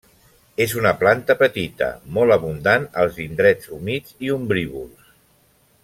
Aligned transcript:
És 0.63 0.71
una 0.79 0.91
planta 1.01 1.35
petita, 1.41 1.89
molt 2.17 2.37
abundant 2.37 2.89
als 3.03 3.21
indrets 3.27 3.71
humits 3.77 4.19
i 4.29 4.33
ombrívols. 4.39 5.15